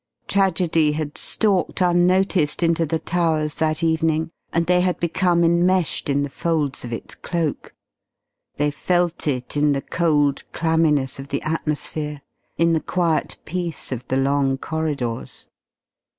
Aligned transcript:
Tragedy 0.27 0.93
had 0.93 1.15
stalked 1.15 1.79
unnoticed 1.79 2.63
into 2.63 2.87
the 2.87 2.97
Towers 2.97 3.53
that 3.53 3.83
evening 3.83 4.31
and 4.51 4.65
they 4.65 4.81
had 4.81 4.99
become 4.99 5.43
enmeshed 5.43 6.09
in 6.09 6.23
the 6.23 6.29
folds 6.31 6.83
of 6.83 6.91
its 6.91 7.13
cloak. 7.13 7.75
They 8.55 8.71
felt 8.71 9.27
it 9.27 9.55
in 9.55 9.73
the 9.73 9.81
cold 9.83 10.43
clamminess 10.53 11.19
of 11.19 11.27
the 11.27 11.43
atmosphere, 11.43 12.23
in 12.57 12.73
the 12.73 12.81
quiet 12.81 13.37
peace 13.45 13.91
of 13.91 14.07
the 14.07 14.17
long 14.17 14.57
corridors. 14.57 15.47